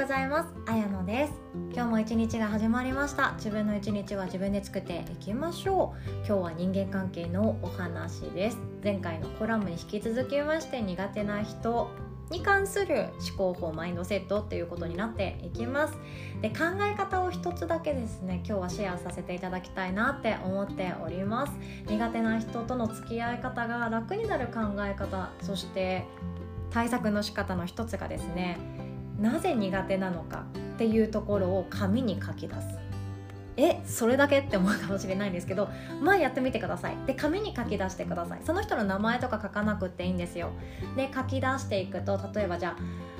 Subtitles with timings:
[0.00, 0.48] ございます。
[0.64, 1.34] あやのです。
[1.74, 3.34] 今日も一日が始まりました。
[3.36, 6.10] 自分の一日は自分で作っていきましょう。
[6.24, 8.56] 今日は人間関係のお話です。
[8.82, 11.90] 前回のコラムに引き続きまして苦手な人
[12.30, 15.98] に関する思考法マインドセットっていうことになっていきます。
[16.40, 21.52] で考え方を一つだけですね今日はシェアさせていただきたいなって思っております。
[21.88, 26.06] 苦手な人との付き合い方が楽になる考え方そして
[26.70, 28.79] 対策の仕方の一つがですね
[29.20, 32.78] なぜ苦手なのかっていうところを紙に書き出す。
[33.56, 35.68] えそれだけって思うかもしれないんですけど
[36.00, 36.96] まあやってみてください。
[37.06, 38.40] で紙に書き出してください。
[38.44, 40.50] その人の名前とか書かなくっていいんですよ。
[40.96, 43.10] で書き出していくと例えばじゃあ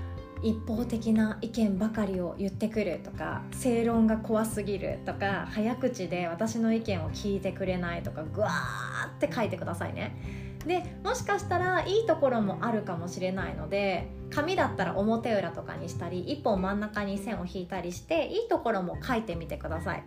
[0.42, 10.49] 一方的な意見ばかりを言ってくるとか正論が怖すぎるとか早口で私の意見を聞いてくれないとかぐわーって書いてくださいね。
[10.66, 20.04] でもしかしたらいいところもあるかもしれないので紙だったら表裏とかにしたり一本真ん中に線を引いたりしていいところも書いてみてください。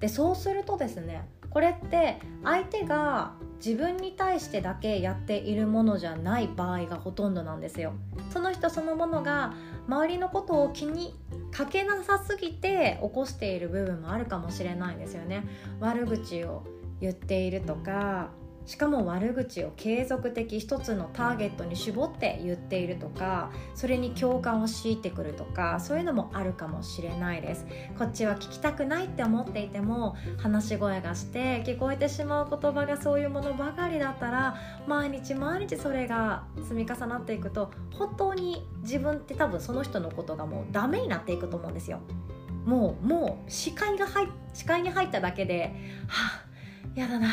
[0.00, 3.32] でそうするとですねこれって相手が
[3.64, 7.94] 自分に対してだけやっているものじゃない場合がほとんどなんですよ。
[8.30, 9.54] その人そのものが
[9.88, 11.14] 周りのことを気に
[11.50, 15.44] かけなさすぎて起こしている部分もあるかもしれないんですよね。
[15.80, 16.64] 悪口を
[17.00, 18.30] 言っているとか
[18.66, 27.66] しかも悪口を継続的一つのターゲットに絞って言っているとかそれに共感を強いてくるとかそういうのもあるかもしれないです。
[27.96, 34.56] こっちは聞きたくないって思っていても話し声がして聞こえてしまう言葉がそういうものばかりだったら
[34.86, 42.00] 毎日毎日それが積み重なっていくと本当に自分って多分その人のことがもうダメになっていくと思うんですよ。
[42.64, 45.72] もうもう視界が入視界に入っただけで
[46.08, 47.28] はあやだな。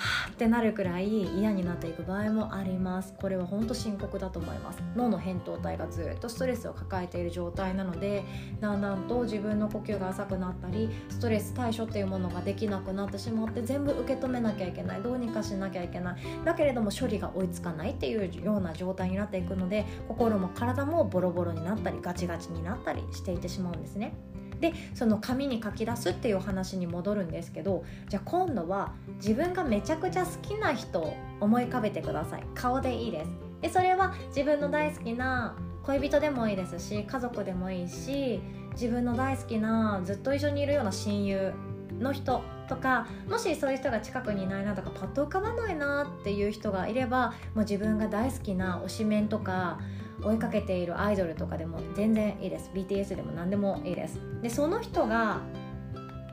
[0.00, 3.14] はあってなるくらい嫌になっていく場合もあります。
[3.20, 4.82] これは本当深刻だと思います。
[4.96, 8.24] 脳の扁桃体がずっとストレスを抱えている状態なので
[8.60, 15.02] だんだんと自分の呼吸が浅くなったりストレス対処っていうものができなくなってしまって全部受け止めなきゃいけない。
[15.02, 16.20] どうにかしなきゃいけない。
[16.44, 24.14] だけれども処理が追いつかないっていうような状態になっていくので心も体もボロボロになったりガチガチになったりしていってしまうんですね。
[24.60, 32.44] でその紙に書き出すっていう話に戻るんですけどじゃあ今度は自分がめちゃくちゃ好きな人を思い浮かべてください。
[32.54, 33.30] 顔でいいです。
[33.62, 38.40] でそれは自分の大好きな恋人でもいいですし家族でもいいし
[38.72, 41.52] 自分の大好きなずっと一緒にいるような親友
[41.98, 49.80] の人とかもしそういう人が近くにいないなとかパッと浮かばないなっていう人がいればもう自分が大好きな推しメンとか
[50.22, 52.70] 追いかけているアイドルとかでも全然いいです。
[52.74, 54.18] BTS でも何でもいいです。
[54.42, 55.40] でその人が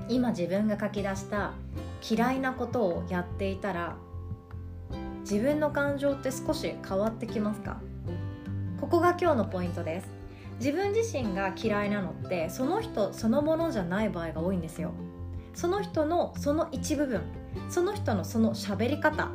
[0.09, 1.53] 今自分が書き出した
[2.09, 3.96] 嫌いなことをやっていたら
[5.22, 7.81] 自分の感情って少し変わってきますか？
[8.80, 10.08] ここが今日のポイントです。
[10.59, 14.92] 自分自身が嫌いなのってその人そのものじゃない場合が多いんですよ。
[15.54, 17.22] その人のその一部分。
[17.69, 19.31] その人のその喋り方。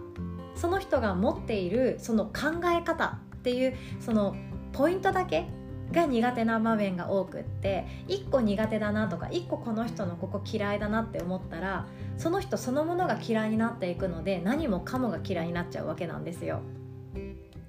[0.54, 3.18] その人が持っているその考え方。
[3.42, 4.36] っていうその
[4.72, 5.46] ポイントだけ
[5.90, 11.86] が苦手な場面が多くって1個苦手だなとか1個この人のここ嫌いだなって思ったら
[12.16, 16.60] その人そのものが嫌いになっていくので何もかもが嫌いになっちゃうわけなんですよ。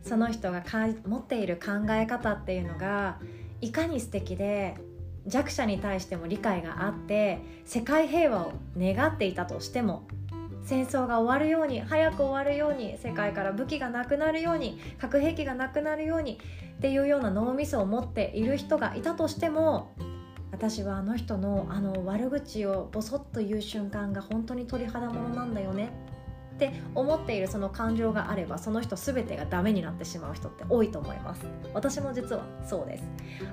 [0.04, 3.20] その人がか持っている考え方っていうのが
[3.62, 4.76] いかに素敵で
[5.26, 10.04] 弱者に対しても理解があって世界平和を願っていたとしても
[10.64, 16.40] 戦争が終わるように早く終わるように世界から武器がなくなるように核兵器がなくなるように
[16.78, 19.94] っていうような脳みそを持っている人がいたとしても
[20.52, 25.90] 私はあの人のあの悪口をボソッと言う瞬間が本当に鳥肌ものなんだよね。
[26.54, 31.46] って思っているその感情があればその人全てがダメになってしまう人って多いと思います。
[31.74, 33.04] 私も実はそうです。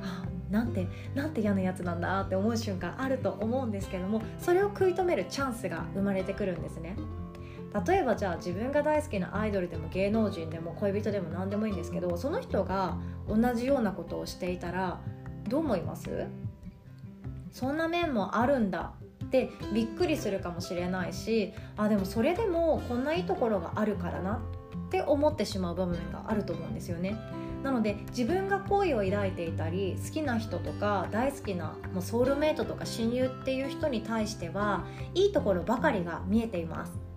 [0.03, 6.97] あなんてなんて嫌なやつなんだって思う瞬間あると思うんですけどもそれを食い止めるチャンスが生まれてくるんですね。
[7.87, 12.99] 例えばじゃあ自分が大好きなアイドルでも芸能人でも恋人でも何でもいいんですけどその人が
[13.29, 14.99] 同じようなことをしていたら
[15.49, 16.27] どう思います？
[17.53, 18.93] そんな面もあるんだ
[19.25, 24.41] ってびっくりするかもしれないしあでもそれでもこんないいところがあるからな
[24.89, 27.17] って思ってしまう場面があると思うんですよね。
[27.63, 37.10] なので自分が好意を抱いていたり好きな人とか大好きなもうソウルメイトとか親友っていう人に対してはいいところばかりが見えています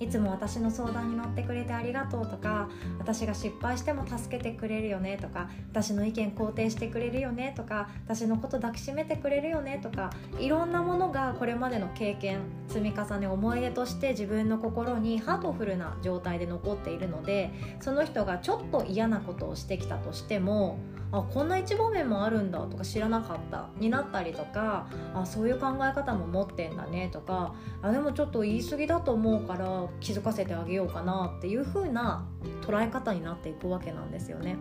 [0.00, 17.50] いつも私の相談に乗ってくれてありがとうとか私が失敗しても助けてくれるよねとか私の意見肯定してくれるよねとか私のこと抱きしめてくれるよねとかいろんなものがこれまでの経験積み重ね思い出として自分の心にハートフルな状態で残っているので
[17.80, 20.78] その人がちょっと嫌なことをしてきたとしても
[21.12, 32.26] あこんな一方面もあるんだとか知らなかったになったりとかあそういう考え方も持ってんだねとかあでもちょっと言い過ぎだと思うから気づかせてあげようかなっていう風な
[32.62, 34.56] 捉え方になっていくわけなんですよね。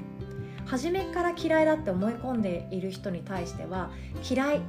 [0.66, 3.90] 初めから嫌いだって思い込んでいる人に対しては
[4.30, 4.62] 嫌い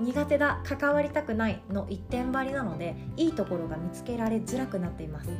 [0.00, 5.30] 苦手だ関わりたくないの一点張りなのでいいところが見つけられづらくなっています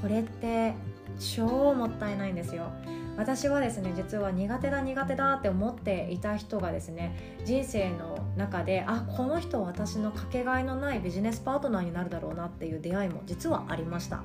[0.00, 0.74] これって
[1.18, 2.70] 超もったいないんですよ
[3.16, 14.22] 私はですね実は苦手だ苦手だって思っていた人がですね人生の中であこの人私のかけがえのないビジネスパートナーになるだろうなっていう出会いも実はありました。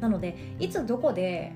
[0.00, 1.52] なのでいつどこで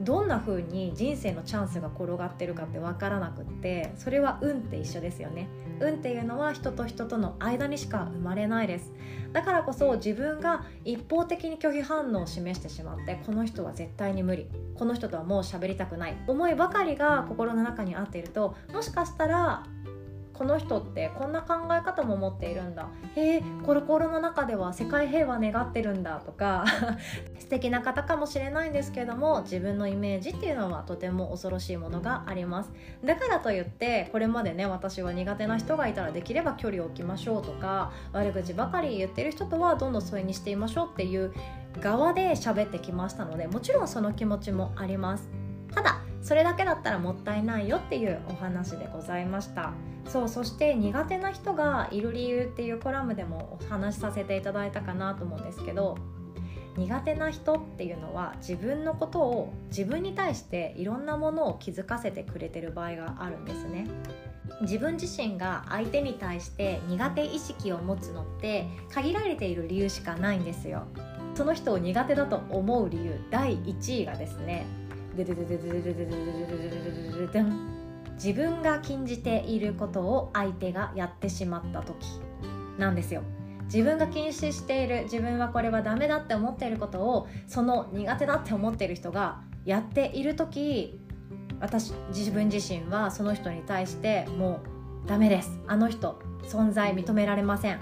[0.00, 5.48] どんな風に人生のチャンスが転がってるかって分からなくってそれは運って一緒ですよね。
[5.80, 8.92] 運っていうのは人と人との間にしか生まれないです。
[9.32, 14.48] だからこそ自分が一方的に拒否反応を示してしまってこの人は絶対に無理。
[14.74, 16.16] この人とはもう喋りたくない。
[16.26, 19.64] 思いばかりが心の中にあっているともしかしたら
[20.40, 22.88] この人ってこんな考え方も持っているんだ。
[23.14, 26.64] へえ心の中では世界平和願ってるんだとか
[27.38, 32.72] 素敵な方かもしれないんですけども自分のイメージっていうのはとても恐ろしいものがあります。
[33.04, 41.34] だからといってこれまでね私は苦手な人がいたらできれば距離を置きましょうとか悪口ばかり言ってる人とはどんどん疎遠にしていましょうっていう
[41.82, 45.28] 側で喋ってきましたのでもちろんその気持ちもあります。
[45.74, 49.72] ただそれだけだったらもったいないよっていうお話でございました。
[50.06, 55.96] そうそして苦手な人がいる理由っていうコラムでもお話しさせていただいたかなと思うんですけど
[56.76, 63.86] 苦手な人っていうのは自分のことを自分に対していろんなものを気づかせてくれてる場合があるんですね。
[64.62, 70.84] 自分自身が相手に対して苦手意識を持つのって限られている理由しかないんですよ。
[71.34, 74.66] その人を苦手だと思う理由第1位がですね
[78.14, 81.94] 自分が禁じていることを相手がやってしまった時
[82.78, 83.22] なんですよ
[83.64, 91.00] 自分が禁止している自分はこれはダメだって思っていることをその苦手だって思っている人がやっている時
[91.60, 94.60] 私自分自身はその人に対しても
[95.04, 97.80] うダメですあの人存在認められません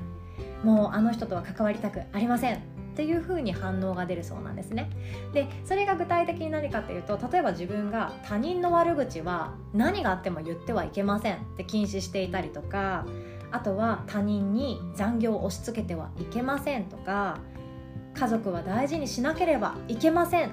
[0.63, 2.63] もうあの人とは関わりたくありません
[2.99, 4.91] っていう風に反応が出るそうなんですね
[5.33, 13.07] でそれが具体的に何かっていうと例えば自分が他人の悪口は何があっても言ってはいけませんって禁止していたりとか
[13.53, 17.39] あとは他人に残業を押し付けてはいけませんとか
[18.15, 20.53] 家族は大事にしなければいけません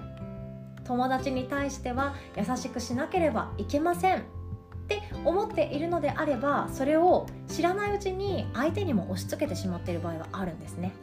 [0.84, 4.22] 友達に対しては優しくしなければいけませんっ
[4.88, 10.94] て思っているのであればそれを知らないうちに相手にも押し付けてしまっている場合はあるんですね。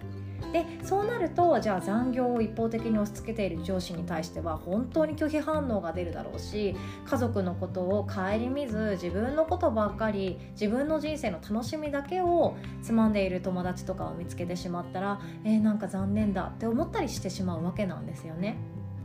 [0.53, 6.75] でそうなるとじゃあ残業を一方的に押し付けている上司に対しては本当に拒否反応が出るだろうし
[7.05, 18.57] 家族のことを顧みず自分のことばっかり自分の人生の楽しみだけをつまんでいる友達とかを見つけてしまったらえー、なんか残念だって思ったりしてしまうわけなんですよね。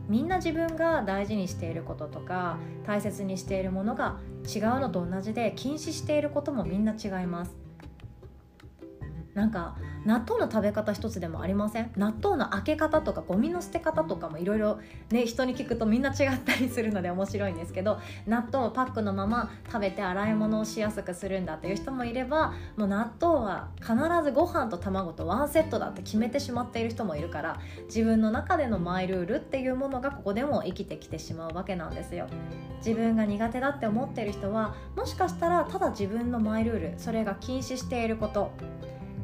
[0.08, 7.67] みんな自分が大事にしていることとか大切にしているものが違うのと同じで禁止していることもみんな違います
[9.38, 11.92] なんか納豆の食べ方一つでもありません？
[11.96, 14.80] 納豆の開け方とかゴミの捨て方とかもいろいろ
[15.10, 32.26] ね人に聞くとみんな違ったりするので面白いんですけど納豆をパックのまま食べて洗い物をしやすくするんだっていう人もいればもう納豆は必ずご飯と卵とワンセットだって決めてしまっている人もいるから自分の中でのマイルールっていうものがここでも生きてきてしまうわけなんですよ。
[32.78, 38.52] 自分が苦手だって思ってる人はもしかしたらただ自分のマイルールそれが禁止していること。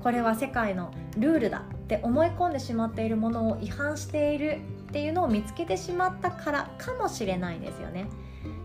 [0.04, 8.06] これは世界のルールだって思い込んでしまっているものを違反しているっていうのを見つけてしまったからかもしれないですよね。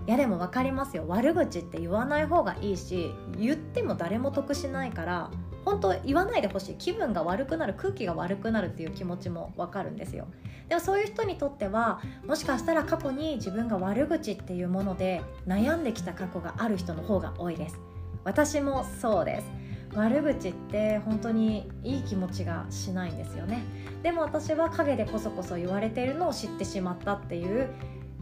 [0.05, 1.05] いやでも分かりますよ。
[1.08, 5.31] 悪口って言わない方がいいし言っても誰も得しないから
[5.63, 10.27] 本当言わないでほしい気分が悪くなる空気が悪くなるっていう気持ちも分かるんですよ。
[10.67, 17.79] でもそういう人にとってはもしかしたら過去に自分が悪口っていうもので悩んできた過去がある人の方が多いです。
[18.25, 19.59] 私もそうです。
[19.96, 23.63] 悪口って本当にいい気持ちがしないんですよね。
[24.03, 27.69] でも私は陰でこそこそ言われているのを知ってしまったっていう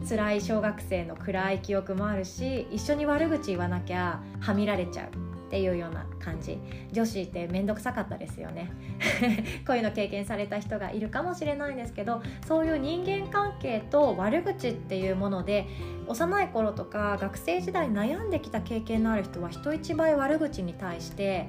[0.08, 5.27] 辛い小学生の暗い記憶もあるし一緒に悪口言わなきゃはみられちゃう。
[5.48, 6.58] っていうような感じ。
[6.92, 8.70] 女子って面倒くさかったですよね。
[9.66, 15.66] こういうの経験された人がいるかもしれないんですけどそういう人間関係と悪口っていうもので
[16.06, 21.48] 幼い頃とか学生時代悩んできた経験のある人は人一倍悪口に対して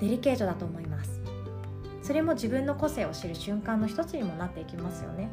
[0.00, 1.20] デリケートだと思います。
[2.02, 5.30] それも自分の個性を知る瞬間の一つにもなっていきますよね。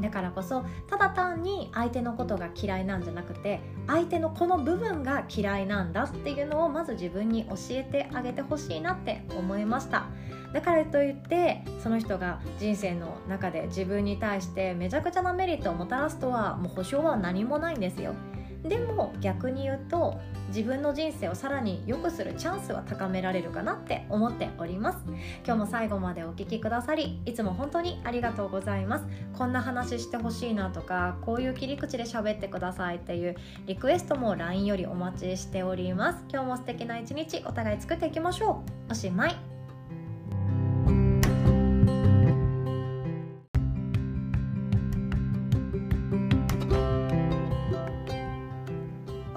[0.00, 10.06] だからこそただ単に相手のことが嫌いなんじゃなくて相手のこの部分が嫌いなんだっていうのをまず自分に教えてあげてほしいなって思いました。
[10.52, 18.14] だからといってその人が人生の中で自分に対してめちゃくちゃなメリットをもたらすとはもう保証は何もないんですよ。
[18.68, 20.18] でも逆に言うと
[20.48, 24.98] 自分の人生をさらに良くするチャンスは高められるかなって思っております。
[25.44, 29.06] 今日も最後までお聴きくださりいつも本当にありがとうございます。
[29.36, 36.24] こんな話してほしいなとかこういう切り口で喋ってくださいっていうリクエストも LINE よりお待ちしております。
[36.30, 38.92] 今日も素敵な一日お互い作っていきましょう。
[38.92, 39.55] おしまい。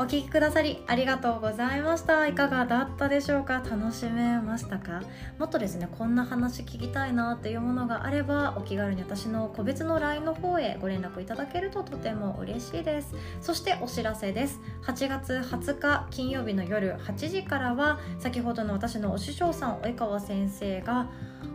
[0.10, 2.25] 聞きくださりありがとうございました。
[2.25, 3.62] いかがだったでしょうか？
[3.63, 5.04] 楽しめましたか？
[5.38, 13.13] もっとですねこんな話聞きたいなっていうものがあればお気軽に私の個別の LINE の方へご連絡いただけるととても嬉しいです。
[13.39, 14.60] そしてお知らせです。
[14.82, 21.08] 8月20日金曜日の夜8時からは先ほどの私のお師匠さん及川先生が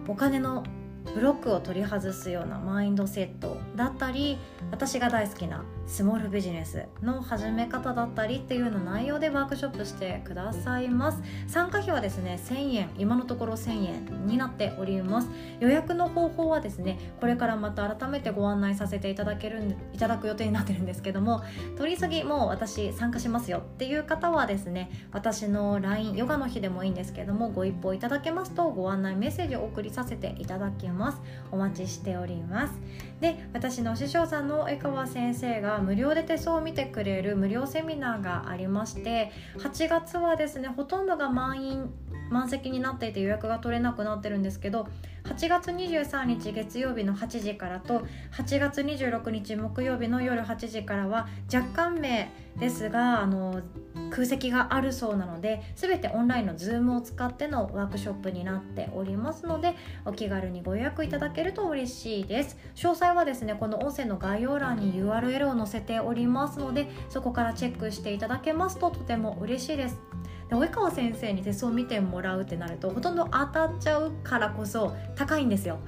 [0.07, 0.63] お金の
[1.13, 4.39] ブロックを取り外すようなマインドセットだったり
[4.71, 11.23] 私が大好きなスモールビジネスの始め方だったりっていうような内容でワークショップしてくださいます。
[11.47, 15.29] 参加費はですね1000円今のところ1000円になっております。
[15.61, 21.43] 予約の方法はですねこれからまた改めてご案内させていただけるいただく予定になってるんですけども
[21.77, 31.21] 取り急ぎもう私参加しますよっていう方はですね私の LINE ヨガの日でもいいんですけどもご一報いただけますとご案内メッセージをお送りさせていただきます。
[31.53, 32.75] お待ちしております。
[33.21, 41.95] で私の師匠さんの江川先生が無料で手相を見てくれる無料セミナーがありまして8月はですねほとんどが満員
[42.31, 44.89] 満席になっていて予約が取れなくなってるんですけど
[45.25, 53.63] 8月23日月曜日の8時からと8月26日木曜日の夜8時からは若干名ですがあの
[54.11, 62.57] 空席があるそうなので全てオンラインの Zoom を使ってのワークショップになっておりますのでお気軽にご予約いただけると嬉しいです。
[62.75, 70.14] 詳細はですねこの音声の概要欄に URL を載せておりますのでそこからチェックしていただけますととても嬉しいです。
[70.49, 75.79] で及川先生に手相を見てもらうってなるとほとんど当たっちゃうからこそ高いんですよ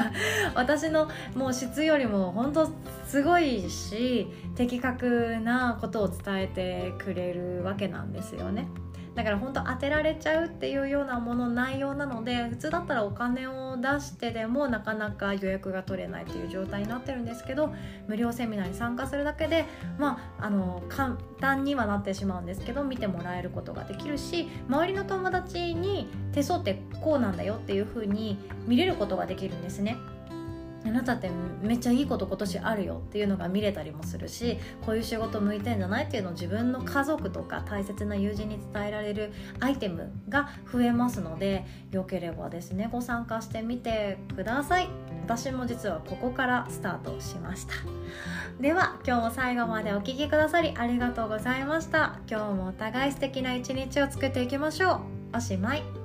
[0.54, 2.70] 私のもう質よりも本当
[3.06, 8.68] すごいし的確なことを伝えてくれるわけなんですよね。
[9.18, 17.74] だから本当当てられちゃうっていうようなもの内容なので普通だったらお金を出してでもなかなか予約が取れないという状態になってるんですけど
[18.06, 19.64] 無料セミナーに参加するだけで
[19.98, 29.96] まああの簡単にはなってしまうんですけど見てもらえることができるし周りの友達に手相ってこうなんだよっていう風に見れることができるんですね。
[30.84, 31.30] あなたって
[31.62, 44.88] めっちゃいいこと今年あるよっていうのが見れたりもするしこういう仕事向いてんじゃないっていうのを自分の家族とか大切な友人に伝えられるアイテムが増えますのでよければですねご参加してみてください。
[45.24, 47.74] 私も実はここからスタートしました。
[48.60, 52.18] では今日も最後までお聴きくださりありがとうございました。
[52.30, 55.36] 今日もお互い素敵な一日を作っていきましょう。
[55.36, 55.97] おしまい。